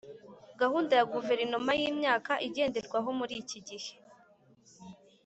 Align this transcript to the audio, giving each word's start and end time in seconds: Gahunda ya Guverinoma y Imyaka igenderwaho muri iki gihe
Gahunda 0.61 0.91
ya 0.99 1.05
Guverinoma 1.13 1.71
y 1.81 1.83
Imyaka 1.91 2.31
igenderwaho 2.47 3.09
muri 3.19 3.33
iki 3.41 3.59
gihe 3.67 3.91